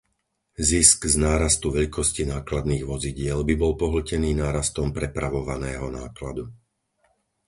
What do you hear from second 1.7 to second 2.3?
veľkosti